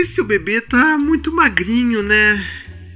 [0.00, 2.46] esse seu bebê tá muito magrinho, né?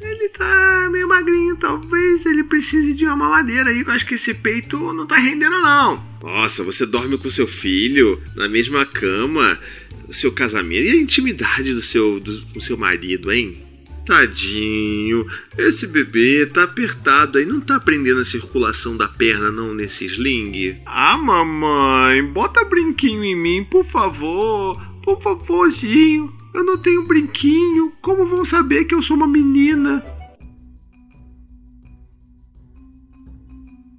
[0.03, 3.81] Ele tá meio magrinho, talvez ele precise de uma mamadeira aí.
[3.81, 6.03] Eu acho que esse peito não tá rendendo, não.
[6.23, 9.59] Nossa, você dorme com seu filho na mesma cama,
[10.09, 13.63] o seu casamento e a intimidade do seu, do, do seu marido, hein?
[14.07, 15.27] Tadinho,
[15.57, 20.81] esse bebê tá apertado aí, não tá prendendo a circulação da perna não nesse sling?
[20.87, 24.81] Ah, mamãe, bota brinquinho em mim, por favor.
[25.05, 27.93] Por favorzinho, eu não tenho brinquinho.
[28.01, 30.05] Como vão saber que eu sou uma menina?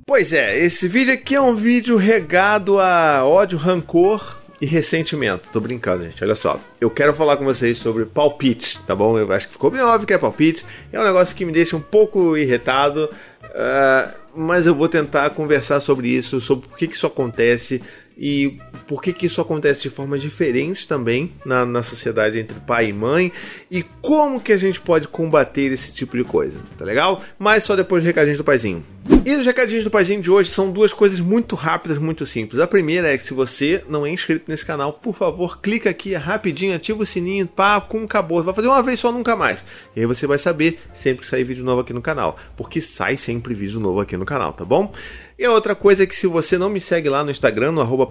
[0.06, 5.50] Pois é, esse vídeo aqui é um vídeo regado a ódio, rancor e ressentimento.
[5.52, 6.24] Tô brincando, gente.
[6.24, 6.60] Olha só.
[6.80, 9.18] Eu quero falar com vocês sobre palpite, tá bom?
[9.18, 10.66] Eu acho que ficou bem óbvio que é palpite.
[10.92, 13.10] É um negócio que me deixa um pouco irritado.
[13.44, 17.82] Uh, mas eu vou tentar conversar sobre isso, sobre por que, que isso acontece,
[18.24, 22.90] e por que, que isso acontece de formas diferentes também na, na sociedade entre pai
[22.90, 23.32] e mãe
[23.70, 27.24] e como que a gente pode combater esse tipo de coisa, tá legal?
[27.40, 28.86] Mas só depois dos recadinhos do paizinho.
[29.26, 32.62] E os recadinhos do paizinho de hoje são duas coisas muito rápidas, muito simples.
[32.62, 36.14] A primeira é que se você não é inscrito nesse canal, por favor, clica aqui
[36.14, 38.44] rapidinho, ativa o sininho, pá, com acabou.
[38.44, 39.58] Vai fazer uma vez só, nunca mais.
[39.96, 43.18] E aí você vai saber sempre que sair vídeo novo aqui no canal, porque sai
[43.18, 44.94] sempre vídeo novo aqui no canal, tá bom?
[45.42, 47.82] E a outra coisa é que se você não me segue lá no Instagram, no
[47.82, 48.08] arroba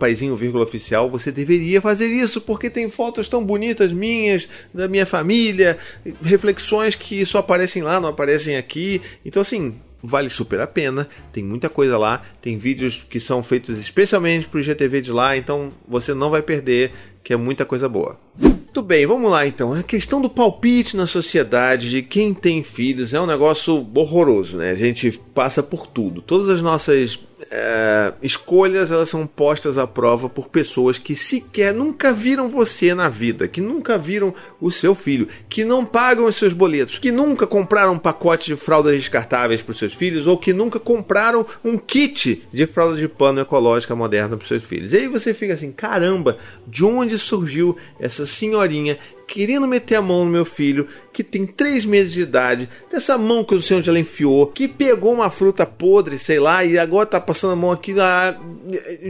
[0.61, 5.79] oficial, você deveria fazer isso, porque tem fotos tão bonitas minhas, da minha família,
[6.21, 9.01] reflexões que só aparecem lá, não aparecem aqui.
[9.25, 11.09] Então assim, vale super a pena.
[11.33, 15.37] Tem muita coisa lá, tem vídeos que são feitos especialmente para o GTV de lá,
[15.37, 16.91] então você não vai perder,
[17.23, 18.19] que é muita coisa boa.
[18.37, 19.73] Muito bem, vamos lá então.
[19.73, 24.71] A questão do palpite na sociedade de quem tem filhos é um negócio horroroso, né?
[24.71, 26.21] A gente passa por tudo.
[26.21, 27.19] Todas as nossas
[27.51, 33.09] é, escolhas elas são postas à prova por pessoas que sequer nunca viram você na
[33.09, 37.47] vida, que nunca viram o seu filho, que não pagam os seus boletos, que nunca
[37.47, 41.79] compraram um pacote de fraldas descartáveis para os seus filhos ou que nunca compraram um
[41.79, 44.93] kit de fralda de pano ecológica moderna para os seus filhos.
[44.93, 46.37] E aí você fica assim, caramba,
[46.67, 48.99] de onde surgiu essa senhorinha
[49.31, 53.45] querendo meter a mão no meu filho, que tem 3 meses de idade, dessa mão
[53.45, 56.77] que eu não sei onde ela enfiou, que pegou uma fruta podre, sei lá, e
[56.77, 58.37] agora tá passando a mão aqui lá,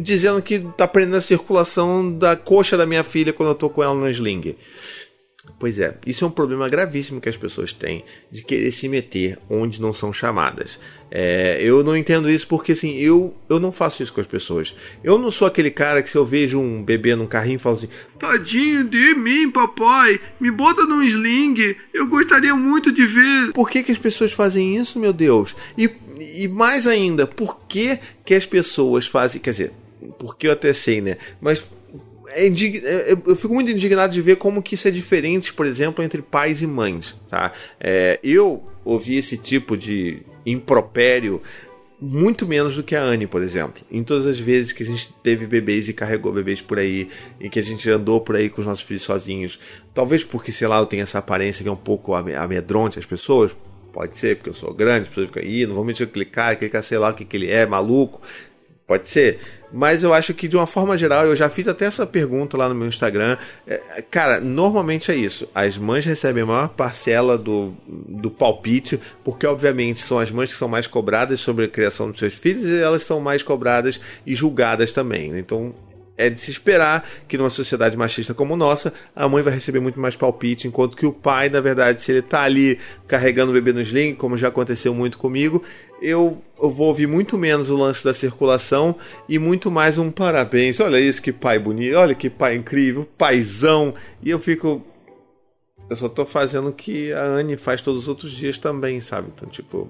[0.02, 3.82] dizendo que tá prendendo a circulação da coxa da minha filha quando eu tô com
[3.82, 4.54] ela no sling.
[5.58, 9.38] Pois é, isso é um problema gravíssimo que as pessoas têm de querer se meter
[9.48, 10.78] onde não são chamadas.
[11.10, 14.76] É, eu não entendo isso porque assim, eu, eu não faço isso com as pessoas.
[15.02, 17.88] Eu não sou aquele cara que se eu vejo um bebê num carrinho falo assim:
[18.18, 23.52] Tadinho de mim, papai, me bota num sling, eu gostaria muito de ver.
[23.52, 25.56] Por que, que as pessoas fazem isso, meu Deus?
[25.76, 29.40] E, e mais ainda, por que, que as pessoas fazem.
[29.40, 29.72] Quer dizer,
[30.18, 31.16] porque eu até sei, né?
[31.40, 31.68] Mas
[32.32, 32.82] é indig...
[32.84, 36.22] É, eu fico muito indignado de ver como que isso é diferente, por exemplo, entre
[36.22, 37.16] pais e mães.
[37.28, 37.52] Tá?
[37.78, 41.42] É, eu ouvi esse tipo de impropério
[42.00, 43.82] muito menos do que a Anne, por exemplo.
[43.90, 47.50] Em todas as vezes que a gente teve bebês e carregou bebês por aí, e
[47.50, 49.60] que a gente andou por aí com os nossos filhos sozinhos,
[49.92, 53.52] talvez porque, sei lá, eu tenho essa aparência que é um pouco amedronte as pessoas,
[53.92, 56.82] pode ser, porque eu sou grande, as pessoas ficam aí, não vão me clicar, clicar,
[56.82, 58.22] sei lá o que, que ele é, maluco,
[58.90, 59.38] pode ser
[59.72, 62.68] mas eu acho que de uma forma geral, eu já fiz até essa pergunta lá
[62.68, 63.36] no meu Instagram.
[63.66, 65.48] É, cara, normalmente é isso.
[65.54, 70.58] As mães recebem a maior parcela do, do palpite, porque obviamente são as mães que
[70.58, 74.34] são mais cobradas sobre a criação dos seus filhos e elas são mais cobradas e
[74.34, 75.30] julgadas também.
[75.30, 75.38] Né?
[75.38, 75.72] Então
[76.20, 79.98] é de se esperar que numa sociedade machista como nossa, a mãe vai receber muito
[79.98, 83.72] mais palpite, enquanto que o pai, na verdade, se ele está ali carregando o bebê
[83.72, 85.62] no sling, como já aconteceu muito comigo,
[86.00, 88.96] eu, eu vou ouvir muito menos o lance da circulação
[89.28, 90.80] e muito mais um parabéns.
[90.80, 93.94] Olha isso, que pai bonito, olha que pai incrível, paizão.
[94.22, 94.84] E eu fico.
[95.88, 99.28] Eu só tô fazendo o que a Anne faz todos os outros dias também, sabe?
[99.34, 99.88] Então, tipo,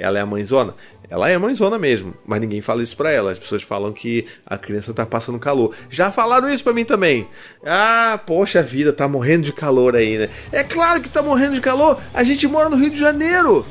[0.00, 0.74] ela é a mãezona.
[1.08, 3.32] Ela é a mãezona mesmo, mas ninguém fala isso pra ela.
[3.32, 5.74] As pessoas falam que a criança tá passando calor.
[5.90, 7.26] Já falaram isso pra mim também.
[7.66, 10.28] Ah, poxa vida, tá morrendo de calor aí, né?
[10.52, 11.98] É claro que tá morrendo de calor.
[12.14, 13.66] A gente mora no Rio de Janeiro.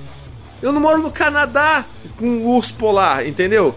[0.62, 1.86] Eu não moro no Canadá
[2.18, 3.74] com um urso polar, entendeu?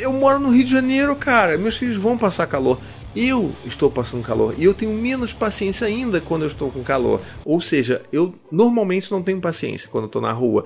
[0.00, 1.56] Eu moro no Rio de Janeiro, cara.
[1.56, 2.80] Meus filhos vão passar calor.
[3.14, 7.20] Eu estou passando calor e eu tenho menos paciência ainda quando eu estou com calor.
[7.44, 10.64] Ou seja, eu normalmente não tenho paciência quando eu estou na rua.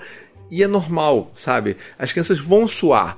[0.52, 1.78] E é normal, sabe?
[1.98, 3.16] As crianças vão suar,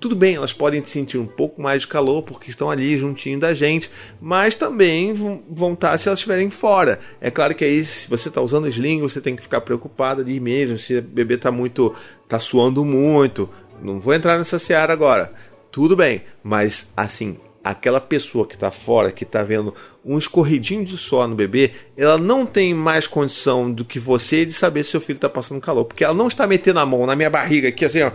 [0.00, 3.54] tudo bem, elas podem sentir um pouco mais de calor porque estão ali juntinho da
[3.54, 3.88] gente,
[4.20, 6.98] mas também vão, vão estar tá se elas estiverem fora.
[7.20, 10.40] É claro que aí, se você está usando sling, você tem que ficar preocupado ali
[10.40, 11.94] mesmo, se o bebê está muito.
[12.24, 13.48] está suando muito.
[13.80, 15.32] Não vou entrar nessa seara agora.
[15.70, 17.38] Tudo bem, mas assim,
[17.70, 22.16] aquela pessoa que está fora, que está vendo um escorridinho de suor no bebê, ela
[22.16, 25.84] não tem mais condição do que você de saber se seu filho está passando calor,
[25.84, 28.10] porque ela não está metendo a mão na minha barriga aqui assim, ó,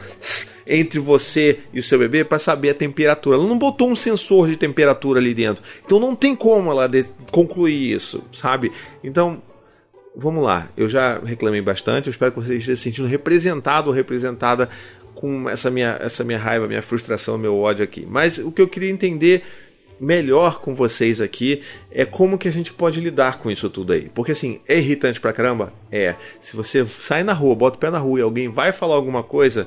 [0.65, 3.37] entre você e o seu bebê para saber a temperatura.
[3.37, 5.63] Ela não botou um sensor de temperatura ali dentro.
[5.85, 6.89] Então não tem como ela
[7.31, 8.71] concluir isso, sabe?
[9.03, 9.39] Então,
[10.15, 10.67] vamos lá.
[10.75, 14.67] Eu já reclamei bastante, eu espero que você esteja se sentindo representado ou representada
[15.23, 18.05] com essa minha, essa minha raiva, minha frustração, meu ódio aqui.
[18.05, 19.41] Mas o que eu queria entender
[19.97, 24.11] melhor com vocês aqui é como que a gente pode lidar com isso tudo aí.
[24.13, 25.71] Porque assim, é irritante pra caramba?
[25.89, 26.15] É.
[26.41, 29.23] Se você sai na rua, bota o pé na rua e alguém vai falar alguma
[29.23, 29.65] coisa,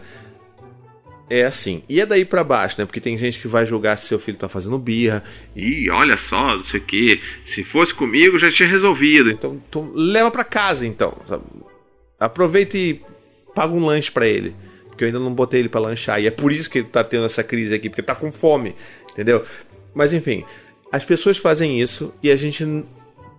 [1.31, 1.83] é assim.
[1.89, 2.85] E é daí para baixo, né?
[2.85, 5.25] Porque tem gente que vai julgar se seu filho tá fazendo birra.
[5.57, 7.19] E olha só, não sei o que.
[7.47, 9.31] Se fosse comigo, já tinha resolvido.
[9.31, 11.17] Então, leva para casa, então.
[12.21, 13.01] Aproveita e
[13.55, 14.55] paga um lanche para ele
[14.97, 16.21] porque eu ainda não botei ele para lanchar.
[16.21, 18.75] E é por isso que ele tá tendo essa crise aqui, porque tá com fome,
[19.13, 19.45] entendeu?
[19.95, 20.43] Mas enfim,
[20.91, 22.65] as pessoas fazem isso e a gente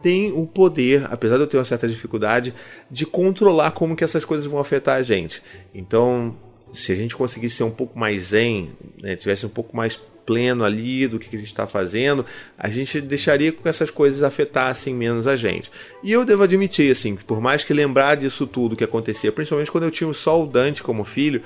[0.04, 2.54] tem o poder, apesar de eu ter uma certa dificuldade,
[2.92, 5.42] de controlar como que essas coisas vão afetar a gente.
[5.74, 6.36] Então,
[6.74, 8.70] se a gente conseguisse ser um pouco mais zen,
[9.02, 12.26] né, tivesse um pouco mais pleno ali do que a gente está fazendo,
[12.58, 15.72] a gente deixaria que essas coisas afetassem menos a gente.
[16.04, 19.86] E eu devo admitir, assim, por mais que lembrar disso tudo que acontecia, principalmente quando
[19.86, 21.42] eu tinha só o Dante como filho,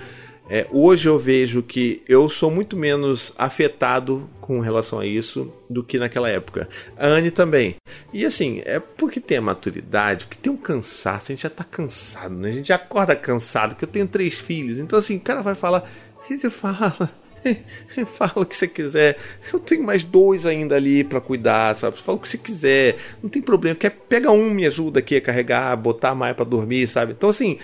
[0.49, 5.83] é, hoje eu vejo que eu sou muito menos afetado com relação a isso do
[5.83, 6.67] que naquela época.
[6.97, 7.75] A Anne também.
[8.11, 11.63] E assim, é porque tem a maturidade, porque tem um cansaço, a gente já tá
[11.63, 12.49] cansado, né?
[12.49, 14.79] A gente já acorda cansado, que eu tenho três filhos.
[14.79, 15.89] Então assim, o cara vai falar,
[16.29, 17.09] ele fala,
[18.05, 19.17] Fala o que você quiser.
[19.51, 21.97] Eu tenho mais dois ainda ali para cuidar, sabe?
[21.97, 22.97] Fala o que você quiser.
[23.21, 23.75] Não tem problema.
[23.75, 27.13] Quer pega um, me ajuda aqui a carregar, botar mais para dormir, sabe?
[27.13, 27.57] Então assim,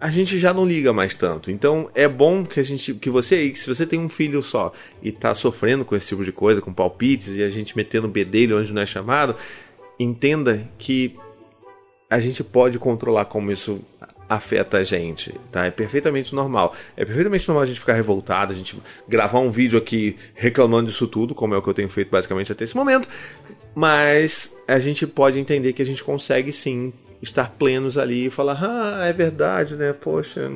[0.00, 1.50] a gente já não liga mais tanto.
[1.50, 4.72] Então é bom que a gente, que você aí, se você tem um filho só
[5.02, 8.58] e tá sofrendo com esse tipo de coisa, com palpites e a gente metendo bedelho
[8.58, 9.36] onde não é chamado,
[9.98, 11.16] entenda que
[12.10, 13.80] a gente pode controlar como isso
[14.28, 15.66] afeta a gente, tá?
[15.66, 16.74] É perfeitamente normal.
[16.96, 18.76] É perfeitamente normal a gente ficar revoltado, a gente
[19.08, 22.50] gravar um vídeo aqui reclamando disso tudo, como é o que eu tenho feito basicamente
[22.50, 23.08] até esse momento.
[23.74, 28.58] Mas a gente pode entender que a gente consegue sim estar plenos ali e falar:
[28.62, 29.92] "Ah, é verdade, né?
[29.92, 30.52] Poxa,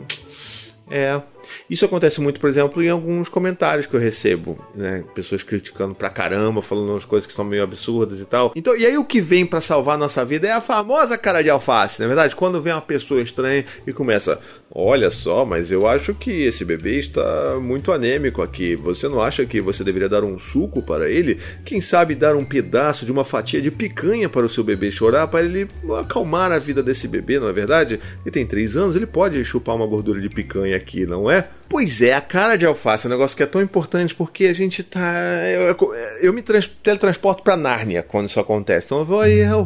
[0.91, 1.20] é.
[1.69, 5.05] Isso acontece muito, por exemplo, em alguns comentários que eu recebo, né?
[5.14, 8.52] Pessoas criticando pra caramba, falando umas coisas que são meio absurdas e tal.
[8.55, 11.43] Então, e aí o que vem para salvar a nossa vida é a famosa cara
[11.43, 12.37] de alface, na é verdade?
[12.37, 14.40] Quando vem uma pessoa estranha e começa,
[14.75, 18.76] olha só, mas eu acho que esse bebê está muito anêmico aqui.
[18.76, 21.38] Você não acha que você deveria dar um suco para ele?
[21.64, 25.26] Quem sabe dar um pedaço de uma fatia de picanha para o seu bebê chorar,
[25.29, 25.69] para ele
[25.99, 28.00] acalmar a vida desse bebê, não é verdade?
[28.25, 31.38] Ele tem três anos, ele pode chupar uma gordura de picanha aqui, não é?
[31.69, 34.52] Pois é, a cara de alface é um negócio que é tão importante porque a
[34.55, 35.00] gente tá.
[35.50, 38.87] Eu, eu, me trans, teletransporto pra Nárnia quando isso acontece.
[38.87, 39.64] Então eu vou aí, eu,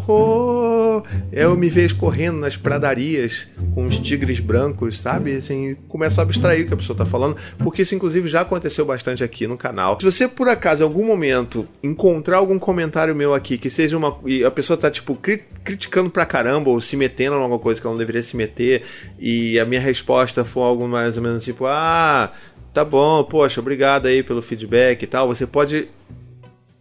[1.30, 5.36] eu, me vejo correndo nas pradarias com os tigres brancos, sabe?
[5.36, 8.84] Assim, começo a abstrair o que a pessoa tá falando, porque isso inclusive já aconteceu
[8.84, 9.98] bastante aqui no canal.
[10.00, 14.18] Se você por acaso em algum momento encontrar algum comentário meu aqui que seja uma.
[14.26, 17.80] e a pessoa tá tipo cri, criticando pra caramba ou se metendo em alguma coisa
[17.80, 18.82] que ela não deveria se meter
[19.18, 22.32] e a minha resposta for algo mais ou menos tipo, ah,
[22.72, 25.28] tá bom, poxa, obrigado aí pelo feedback e tal.
[25.28, 25.88] Você pode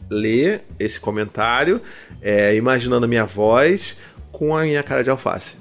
[0.09, 1.81] ler esse comentário,
[2.21, 3.95] é, imaginando a minha voz
[4.41, 5.55] com a minha cara de alface.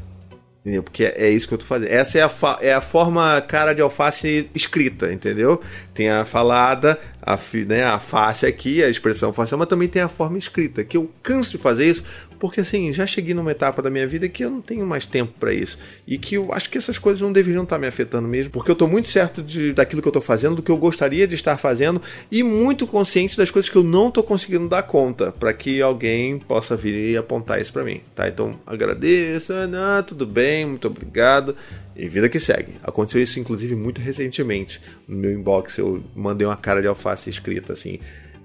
[0.60, 0.82] Entendeu?
[0.82, 1.90] Porque é, isso que eu tô fazendo.
[1.90, 2.30] Essa é a,
[2.62, 5.60] é a forma cara de alface escrita, entendeu?
[5.92, 10.08] Tem a falada, a, né, a face aqui, a expressão facial, mas também tem a
[10.08, 12.04] forma escrita, que eu canso de fazer isso
[12.40, 15.34] porque assim, já cheguei numa etapa da minha vida que eu não tenho mais tempo
[15.38, 15.78] para isso.
[16.06, 18.74] E que eu acho que essas coisas não deveriam estar me afetando mesmo, porque eu
[18.74, 21.58] tô muito certo de, daquilo que eu tô fazendo, do que eu gostaria de estar
[21.58, 22.00] fazendo,
[22.32, 26.38] e muito consciente das coisas que eu não tô conseguindo dar conta, para que alguém
[26.38, 28.26] possa vir e apontar isso para mim, tá?
[28.26, 31.54] Então, agradeço, ah, tudo bem, muito obrigado.
[31.94, 32.72] E vida que segue.
[32.82, 34.80] Aconteceu isso, inclusive, muito recentemente.
[35.06, 38.00] No meu inbox, eu mandei uma cara de alface escrita assim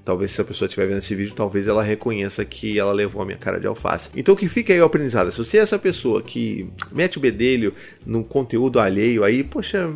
[0.06, 3.26] Talvez se a pessoa estiver vendo esse vídeo, talvez ela reconheça que ela levou a
[3.26, 4.12] minha cara de alface.
[4.16, 5.32] Então que fica aí o aprendizado.
[5.32, 7.74] Se você é essa pessoa que mete o bedelho
[8.06, 9.92] no conteúdo alheio aí, poxa,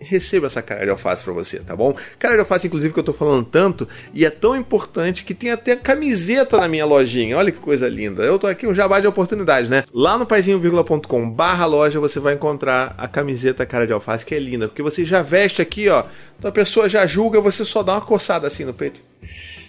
[0.00, 1.94] receba essa cara de alface para você, tá bom?
[2.18, 5.50] Cara de alface, inclusive, que eu tô falando tanto e é tão importante que tem
[5.50, 7.36] até camiseta na minha lojinha.
[7.36, 8.22] Olha que coisa linda.
[8.22, 9.84] Eu tô aqui um jabá de oportunidade, né?
[9.92, 14.38] Lá no paizinho.com barra loja você vai encontrar a camiseta cara de alface, que é
[14.38, 16.04] linda, porque você já veste aqui, ó.
[16.38, 19.00] Então a pessoa já julga, você só dá uma coçada assim no peito.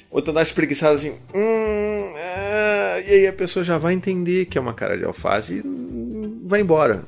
[0.10, 1.14] Ou então dá espreguiçada assim.
[1.34, 3.04] Hum, é...
[3.08, 6.62] E aí a pessoa já vai entender que é uma cara de alface e vai
[6.62, 7.04] embora.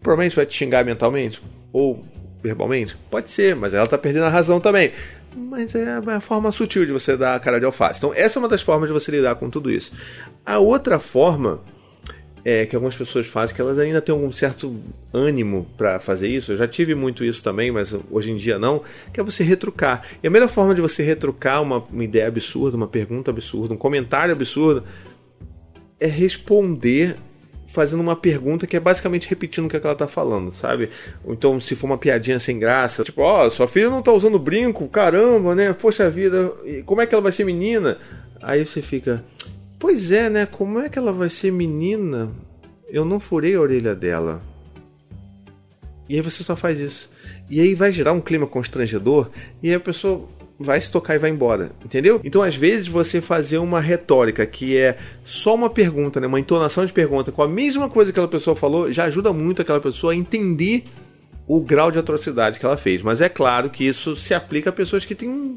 [0.00, 1.42] Provavelmente vai te xingar mentalmente.
[1.72, 2.04] Ou
[2.42, 2.96] verbalmente?
[3.10, 4.92] Pode ser, mas ela tá perdendo a razão também.
[5.34, 7.98] mas é a forma sutil de você dar a cara de alface.
[7.98, 9.92] Então, essa é uma das formas de você lidar com tudo isso.
[10.44, 11.60] A outra forma
[12.44, 14.80] é, que algumas pessoas fazem, que elas ainda têm algum certo
[15.12, 16.52] ânimo para fazer isso.
[16.52, 18.82] Eu já tive muito isso também, mas hoje em dia não.
[19.12, 20.02] Que é você retrucar.
[20.22, 23.78] E a melhor forma de você retrucar uma, uma ideia absurda, uma pergunta absurda, um
[23.78, 24.84] comentário absurdo,
[25.98, 27.16] é responder
[27.72, 30.90] fazendo uma pergunta que é basicamente repetindo o que ela tá falando, sabe?
[31.26, 34.38] Então, se for uma piadinha sem graça, tipo, ó, oh, sua filha não tá usando
[34.38, 35.72] brinco, caramba, né?
[35.72, 36.52] Poxa vida,
[36.84, 37.98] como é que ela vai ser menina?
[38.42, 39.24] Aí você fica,
[39.80, 40.44] Pois é, né?
[40.44, 42.30] Como é que ela vai ser menina?
[42.86, 44.42] Eu não furei a orelha dela.
[46.06, 47.08] E aí você só faz isso.
[47.48, 49.30] E aí vai gerar um clima constrangedor
[49.62, 50.28] e aí a pessoa
[50.62, 52.20] vai se tocar e vai embora, entendeu?
[52.22, 56.84] Então, às vezes, você fazer uma retórica que é só uma pergunta, né, uma entonação
[56.84, 60.12] de pergunta com a mesma coisa que aquela pessoa falou, já ajuda muito aquela pessoa
[60.12, 60.84] a entender
[61.46, 63.02] o grau de atrocidade que ela fez.
[63.02, 65.56] Mas é claro que isso se aplica a pessoas que têm um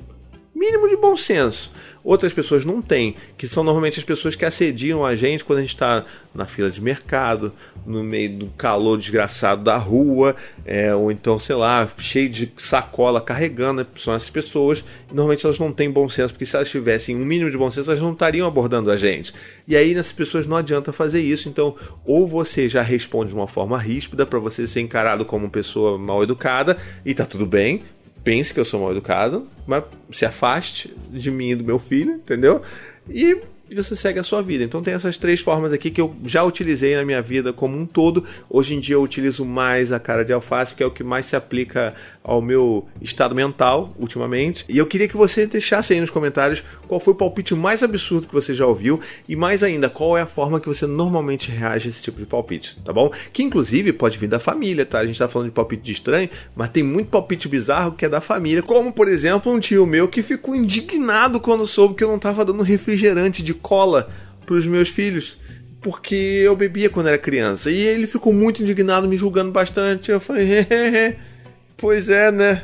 [0.63, 1.71] mínimo de bom senso
[2.03, 5.61] outras pessoas não têm, que são normalmente as pessoas que assediam a gente quando a
[5.61, 6.03] gente está
[6.35, 7.53] na fila de mercado,
[7.85, 13.21] no meio do calor desgraçado da rua, é, ou então, sei lá, cheio de sacola
[13.21, 17.25] carregando, são essas pessoas, normalmente elas não têm bom senso, porque se elas tivessem um
[17.25, 19.33] mínimo de bom senso, elas não estariam abordando a gente.
[19.67, 23.47] E aí nessas pessoas não adianta fazer isso, então ou você já responde de uma
[23.47, 27.83] forma ríspida para você ser encarado como uma pessoa mal educada, e tá tudo bem,
[28.23, 32.13] pense que eu sou mal educado, mas se afaste de mim e do meu filho,
[32.13, 32.61] entendeu?
[33.09, 33.37] E
[33.75, 34.63] você segue a sua vida.
[34.63, 37.85] Então tem essas três formas aqui que eu já utilizei na minha vida como um
[37.85, 38.23] todo.
[38.49, 41.25] Hoje em dia eu utilizo mais a cara de alface, que é o que mais
[41.25, 44.63] se aplica ao meu estado mental ultimamente.
[44.69, 48.27] E eu queria que você deixasse aí nos comentários qual foi o palpite mais absurdo
[48.27, 51.87] que você já ouviu e mais ainda, qual é a forma que você normalmente reage
[51.87, 53.11] a esse tipo de palpite, tá bom?
[53.33, 54.99] Que inclusive pode vir da família, tá?
[54.99, 58.09] A gente tá falando de palpite de estranho, mas tem muito palpite bizarro que é
[58.09, 62.07] da família, como por exemplo um tio meu que ficou indignado quando soube que eu
[62.07, 64.09] não tava dando refrigerante de cola
[64.45, 65.37] para os meus filhos
[65.81, 67.69] porque eu bebia quando era criança.
[67.69, 70.09] E ele ficou muito indignado, me julgando bastante.
[70.09, 70.47] Eu falei,
[71.83, 72.63] pois é, né?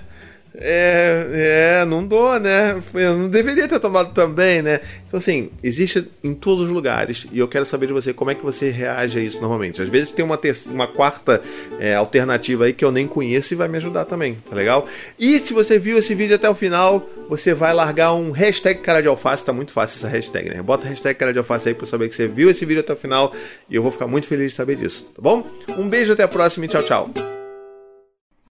[0.55, 2.81] É, é, não dou, né?
[2.93, 4.79] Eu não deveria ter tomado também, né?
[5.05, 8.35] Então, assim, existe em todos os lugares e eu quero saber de você como é
[8.35, 9.81] que você reage a isso normalmente.
[9.81, 11.43] Às vezes tem uma, uma quarta
[11.81, 14.88] é, alternativa aí que eu nem conheço e vai me ajudar também, tá legal?
[15.19, 19.01] E se você viu esse vídeo até o final, você vai largar um hashtag cara
[19.01, 20.61] de alface, tá muito fácil essa hashtag, né?
[20.61, 22.93] Bota hashtag cara de alface aí pra eu saber que você viu esse vídeo até
[22.93, 23.35] o final
[23.69, 25.45] e eu vou ficar muito feliz de saber disso, tá bom?
[25.77, 27.38] Um beijo, até a próxima e tchau, tchau.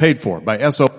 [0.00, 0.89] paid for by SO.